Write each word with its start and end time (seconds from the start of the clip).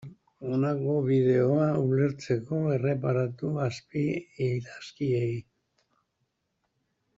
Honako 0.51 0.93
bideoa 1.09 1.67
ulertzeko, 1.81 2.61
erreparatu 2.77 3.51
azpiidazkiei. 3.67 5.31